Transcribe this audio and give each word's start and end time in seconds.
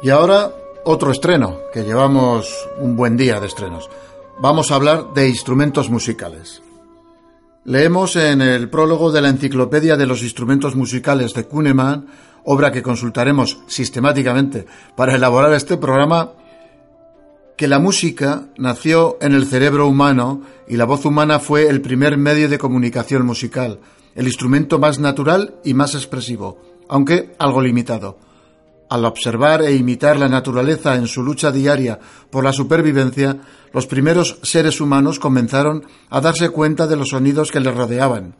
Y 0.00 0.10
ahora 0.10 0.52
otro 0.84 1.10
estreno, 1.10 1.58
que 1.72 1.82
llevamos 1.82 2.68
un 2.78 2.94
buen 2.94 3.16
día 3.16 3.40
de 3.40 3.48
estrenos. 3.48 3.90
Vamos 4.40 4.70
a 4.70 4.76
hablar 4.76 5.12
de 5.12 5.28
instrumentos 5.28 5.90
musicales. 5.90 6.62
Leemos 7.64 8.14
en 8.14 8.40
el 8.40 8.70
prólogo 8.70 9.10
de 9.10 9.20
la 9.20 9.28
Enciclopedia 9.28 9.96
de 9.96 10.06
los 10.06 10.22
Instrumentos 10.22 10.76
Musicales 10.76 11.34
de 11.34 11.44
Kuhnemann, 11.44 12.06
obra 12.44 12.70
que 12.70 12.80
consultaremos 12.80 13.58
sistemáticamente 13.66 14.66
para 14.96 15.16
elaborar 15.16 15.52
este 15.52 15.76
programa, 15.76 16.30
que 17.56 17.66
la 17.66 17.80
música 17.80 18.44
nació 18.56 19.18
en 19.20 19.34
el 19.34 19.46
cerebro 19.46 19.88
humano 19.88 20.42
y 20.68 20.76
la 20.76 20.84
voz 20.84 21.04
humana 21.06 21.40
fue 21.40 21.68
el 21.68 21.80
primer 21.80 22.16
medio 22.16 22.48
de 22.48 22.58
comunicación 22.58 23.26
musical, 23.26 23.80
el 24.14 24.28
instrumento 24.28 24.78
más 24.78 25.00
natural 25.00 25.56
y 25.64 25.74
más 25.74 25.96
expresivo, 25.96 26.56
aunque 26.88 27.34
algo 27.40 27.60
limitado. 27.60 28.27
Al 28.88 29.04
observar 29.04 29.60
e 29.62 29.74
imitar 29.74 30.16
la 30.16 30.28
naturaleza 30.28 30.96
en 30.96 31.06
su 31.06 31.22
lucha 31.22 31.52
diaria 31.52 31.98
por 32.30 32.42
la 32.42 32.54
supervivencia, 32.54 33.36
los 33.74 33.86
primeros 33.86 34.38
seres 34.42 34.80
humanos 34.80 35.18
comenzaron 35.18 35.84
a 36.08 36.22
darse 36.22 36.48
cuenta 36.48 36.86
de 36.86 36.96
los 36.96 37.10
sonidos 37.10 37.52
que 37.52 37.60
les 37.60 37.74
rodeaban. 37.74 38.36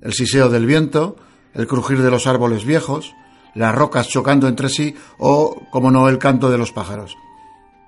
El 0.00 0.14
siseo 0.14 0.48
del 0.48 0.64
viento, 0.64 1.16
el 1.52 1.66
crujir 1.66 2.00
de 2.00 2.10
los 2.10 2.26
árboles 2.26 2.64
viejos, 2.64 3.12
las 3.54 3.74
rocas 3.74 4.08
chocando 4.08 4.48
entre 4.48 4.70
sí 4.70 4.94
o, 5.18 5.66
como 5.70 5.90
no, 5.90 6.08
el 6.08 6.18
canto 6.18 6.50
de 6.50 6.58
los 6.58 6.72
pájaros. 6.72 7.14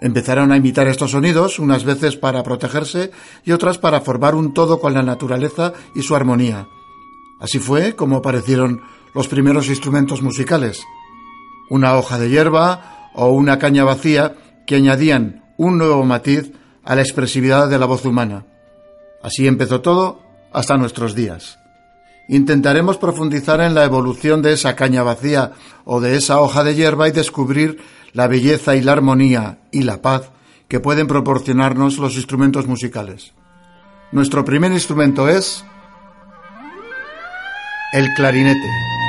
Empezaron 0.00 0.52
a 0.52 0.56
imitar 0.56 0.86
estos 0.86 1.10
sonidos, 1.10 1.58
unas 1.58 1.84
veces 1.84 2.16
para 2.16 2.44
protegerse 2.44 3.10
y 3.44 3.50
otras 3.50 3.78
para 3.78 4.00
formar 4.00 4.36
un 4.36 4.54
todo 4.54 4.80
con 4.80 4.94
la 4.94 5.02
naturaleza 5.02 5.72
y 5.94 6.02
su 6.02 6.14
armonía. 6.14 6.68
Así 7.40 7.58
fue 7.58 7.96
como 7.96 8.16
aparecieron 8.16 8.80
los 9.12 9.26
primeros 9.26 9.68
instrumentos 9.68 10.22
musicales 10.22 10.86
una 11.70 11.96
hoja 11.96 12.18
de 12.18 12.28
hierba 12.28 13.10
o 13.14 13.28
una 13.28 13.58
caña 13.58 13.84
vacía 13.84 14.34
que 14.66 14.76
añadían 14.76 15.44
un 15.56 15.78
nuevo 15.78 16.04
matiz 16.04 16.52
a 16.84 16.94
la 16.94 17.02
expresividad 17.02 17.68
de 17.68 17.78
la 17.78 17.86
voz 17.86 18.04
humana. 18.04 18.44
Así 19.22 19.46
empezó 19.46 19.80
todo 19.80 20.20
hasta 20.52 20.76
nuestros 20.76 21.14
días. 21.14 21.58
Intentaremos 22.28 22.96
profundizar 22.96 23.60
en 23.60 23.74
la 23.74 23.84
evolución 23.84 24.42
de 24.42 24.52
esa 24.52 24.76
caña 24.76 25.02
vacía 25.02 25.52
o 25.84 26.00
de 26.00 26.16
esa 26.16 26.40
hoja 26.40 26.62
de 26.62 26.74
hierba 26.74 27.08
y 27.08 27.12
descubrir 27.12 27.78
la 28.12 28.28
belleza 28.28 28.76
y 28.76 28.82
la 28.82 28.92
armonía 28.92 29.58
y 29.70 29.82
la 29.82 30.02
paz 30.02 30.30
que 30.68 30.80
pueden 30.80 31.06
proporcionarnos 31.06 31.98
los 31.98 32.16
instrumentos 32.16 32.66
musicales. 32.66 33.32
Nuestro 34.12 34.44
primer 34.44 34.72
instrumento 34.72 35.28
es 35.28 35.64
el 37.92 38.08
clarinete. 38.14 38.99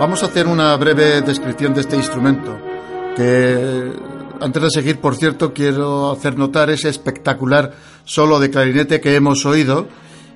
Vamos 0.00 0.22
a 0.22 0.26
hacer 0.26 0.46
una 0.46 0.74
breve 0.76 1.20
descripción 1.20 1.74
de 1.74 1.82
este 1.82 1.94
instrumento, 1.94 2.56
que 3.14 3.92
antes 4.40 4.62
de 4.62 4.70
seguir, 4.70 4.98
por 4.98 5.16
cierto, 5.16 5.52
quiero 5.52 6.10
hacer 6.10 6.36
notar 6.38 6.70
ese 6.70 6.88
espectacular 6.88 7.74
solo 8.04 8.38
de 8.40 8.50
clarinete 8.50 9.00
que 9.00 9.14
hemos 9.14 9.44
oído 9.46 9.88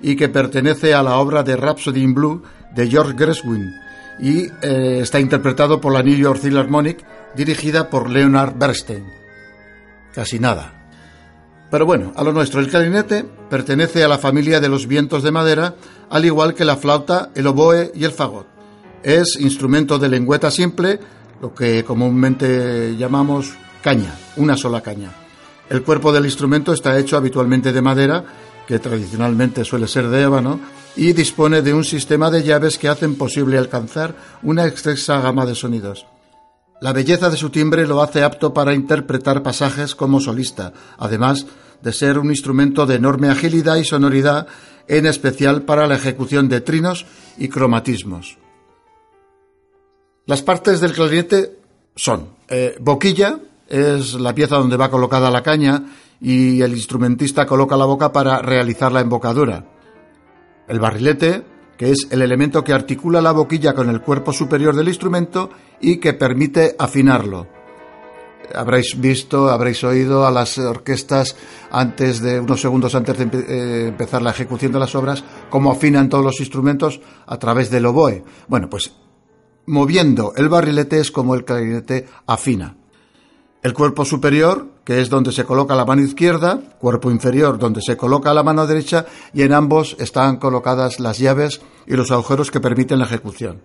y 0.02 0.16
que 0.16 0.28
pertenece 0.28 0.94
a 0.94 1.02
la 1.02 1.16
obra 1.16 1.42
de 1.42 1.56
Rhapsody 1.56 2.02
in 2.02 2.14
Blue 2.14 2.42
de 2.74 2.88
George 2.88 3.14
Gershwin 3.16 3.74
y 4.20 4.44
eh, 4.62 5.00
está 5.00 5.18
interpretado 5.18 5.80
por 5.80 5.92
la 5.92 6.02
New 6.02 6.16
York 6.16 6.40
Philharmonic 6.40 7.04
dirigida 7.34 7.90
por 7.90 8.10
Leonard 8.10 8.56
Bernstein. 8.56 9.04
Casi 10.14 10.38
nada. 10.38 10.88
Pero 11.70 11.86
bueno, 11.86 12.12
a 12.14 12.22
lo 12.22 12.32
nuestro, 12.32 12.60
el 12.60 12.68
clarinete 12.68 13.24
pertenece 13.50 14.04
a 14.04 14.08
la 14.08 14.18
familia 14.18 14.60
de 14.60 14.68
los 14.68 14.86
vientos 14.86 15.22
de 15.22 15.32
madera, 15.32 15.74
al 16.10 16.24
igual 16.24 16.54
que 16.54 16.64
la 16.64 16.76
flauta, 16.76 17.30
el 17.34 17.46
oboe 17.48 17.90
y 17.94 18.04
el 18.04 18.12
fagot 18.12 18.54
es 19.04 19.38
instrumento 19.38 19.98
de 19.98 20.08
lengüeta 20.08 20.50
simple, 20.50 20.98
lo 21.40 21.54
que 21.54 21.84
comúnmente 21.84 22.96
llamamos 22.96 23.52
caña, 23.84 24.18
una 24.36 24.56
sola 24.56 24.80
caña. 24.80 25.12
El 25.68 25.82
cuerpo 25.82 26.10
del 26.10 26.24
instrumento 26.24 26.72
está 26.72 26.98
hecho 26.98 27.18
habitualmente 27.18 27.70
de 27.70 27.82
madera, 27.82 28.24
que 28.66 28.78
tradicionalmente 28.78 29.62
suele 29.62 29.88
ser 29.88 30.08
de 30.08 30.22
ébano, 30.22 30.58
y 30.96 31.12
dispone 31.12 31.60
de 31.60 31.74
un 31.74 31.84
sistema 31.84 32.30
de 32.30 32.42
llaves 32.42 32.78
que 32.78 32.88
hacen 32.88 33.16
posible 33.16 33.58
alcanzar 33.58 34.14
una 34.42 34.66
extensa 34.66 35.20
gama 35.20 35.44
de 35.44 35.54
sonidos. 35.54 36.06
La 36.80 36.94
belleza 36.94 37.28
de 37.28 37.36
su 37.36 37.50
timbre 37.50 37.86
lo 37.86 38.00
hace 38.00 38.22
apto 38.22 38.54
para 38.54 38.72
interpretar 38.72 39.42
pasajes 39.42 39.94
como 39.94 40.18
solista, 40.18 40.72
además 40.96 41.44
de 41.82 41.92
ser 41.92 42.18
un 42.18 42.30
instrumento 42.30 42.86
de 42.86 42.94
enorme 42.94 43.28
agilidad 43.28 43.76
y 43.76 43.84
sonoridad, 43.84 44.46
en 44.88 45.04
especial 45.04 45.62
para 45.62 45.86
la 45.86 45.96
ejecución 45.96 46.48
de 46.48 46.62
trinos 46.62 47.04
y 47.36 47.48
cromatismos. 47.48 48.38
Las 50.24 50.40
partes 50.40 50.80
del 50.80 50.94
clarinete 50.94 51.58
son 51.94 52.30
eh, 52.48 52.76
boquilla, 52.80 53.40
es 53.68 54.14
la 54.14 54.34
pieza 54.34 54.56
donde 54.56 54.76
va 54.76 54.90
colocada 54.90 55.30
la 55.30 55.42
caña 55.42 55.84
y 56.20 56.60
el 56.62 56.72
instrumentista 56.72 57.46
coloca 57.46 57.76
la 57.76 57.84
boca 57.84 58.12
para 58.12 58.40
realizar 58.40 58.92
la 58.92 59.00
embocadura. 59.00 59.64
El 60.68 60.80
barrilete, 60.80 61.42
que 61.76 61.90
es 61.90 62.08
el 62.10 62.22
elemento 62.22 62.64
que 62.64 62.72
articula 62.72 63.20
la 63.20 63.32
boquilla 63.32 63.74
con 63.74 63.90
el 63.90 64.00
cuerpo 64.00 64.32
superior 64.32 64.74
del 64.74 64.88
instrumento 64.88 65.50
y 65.80 65.98
que 65.98 66.14
permite 66.14 66.76
afinarlo. 66.78 67.46
Habréis 68.54 69.00
visto, 69.00 69.48
habréis 69.48 69.82
oído 69.84 70.26
a 70.26 70.30
las 70.30 70.58
orquestas 70.58 71.34
antes 71.70 72.20
de 72.20 72.40
unos 72.40 72.60
segundos 72.60 72.94
antes 72.94 73.16
de 73.18 73.24
eh, 73.24 73.88
empezar 73.88 74.20
la 74.20 74.30
ejecución 74.30 74.70
de 74.70 74.78
las 74.78 74.94
obras 74.94 75.24
cómo 75.48 75.72
afinan 75.72 76.10
todos 76.10 76.24
los 76.24 76.40
instrumentos 76.40 77.00
a 77.26 77.38
través 77.38 77.70
del 77.70 77.86
oboe. 77.86 78.22
Bueno, 78.46 78.68
pues 78.68 78.94
moviendo 79.66 80.34
el 80.36 80.50
barrilete 80.50 81.00
es 81.00 81.10
como 81.10 81.34
el 81.34 81.44
clarinete 81.44 82.06
afina. 82.26 82.76
El 83.64 83.72
cuerpo 83.72 84.04
superior, 84.04 84.66
que 84.84 85.00
es 85.00 85.08
donde 85.08 85.32
se 85.32 85.46
coloca 85.46 85.74
la 85.74 85.86
mano 85.86 86.02
izquierda, 86.02 86.60
cuerpo 86.78 87.10
inferior, 87.10 87.58
donde 87.58 87.80
se 87.80 87.96
coloca 87.96 88.34
la 88.34 88.42
mano 88.42 88.66
derecha, 88.66 89.06
y 89.32 89.40
en 89.40 89.54
ambos 89.54 89.96
están 89.98 90.36
colocadas 90.36 91.00
las 91.00 91.18
llaves 91.18 91.62
y 91.86 91.94
los 91.94 92.10
agujeros 92.10 92.50
que 92.50 92.60
permiten 92.60 92.98
la 92.98 93.06
ejecución. 93.06 93.62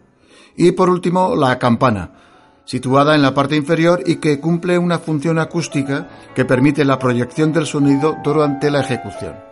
Y 0.56 0.72
por 0.72 0.90
último, 0.90 1.36
la 1.36 1.60
campana, 1.60 2.12
situada 2.64 3.14
en 3.14 3.22
la 3.22 3.34
parte 3.34 3.58
inferior 3.58 4.02
y 4.06 4.22
que 4.22 4.40
cumple 4.40 4.78
una 4.78 5.00
función 5.00 5.38
acústica 5.38 6.08
que 6.34 6.46
permite 6.46 6.86
la 6.86 6.98
proyección 6.98 7.52
del 7.52 7.66
sonido 7.66 8.16
durante 8.24 8.72
la 8.72 8.80
ejecución. 8.80 9.49